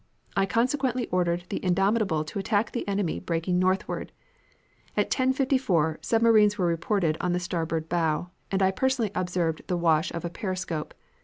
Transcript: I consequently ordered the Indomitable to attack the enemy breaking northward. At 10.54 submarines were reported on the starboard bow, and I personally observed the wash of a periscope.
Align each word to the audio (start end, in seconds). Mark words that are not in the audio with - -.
I 0.35 0.47
consequently 0.47 1.05
ordered 1.09 1.43
the 1.49 1.63
Indomitable 1.63 2.23
to 2.23 2.39
attack 2.39 2.71
the 2.71 2.87
enemy 2.87 3.19
breaking 3.19 3.59
northward. 3.59 4.11
At 4.97 5.11
10.54 5.11 6.03
submarines 6.03 6.57
were 6.57 6.65
reported 6.65 7.17
on 7.21 7.33
the 7.33 7.39
starboard 7.39 7.87
bow, 7.87 8.31
and 8.49 8.63
I 8.63 8.71
personally 8.71 9.11
observed 9.13 9.61
the 9.67 9.77
wash 9.77 10.09
of 10.09 10.25
a 10.25 10.29
periscope. 10.31 10.95